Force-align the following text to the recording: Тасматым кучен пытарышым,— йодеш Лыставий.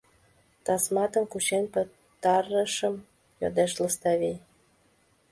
Тасматым 0.65 1.25
кучен 1.31 1.65
пытарышым,— 1.73 2.95
йодеш 3.41 3.71
Лыставий. 3.81 4.37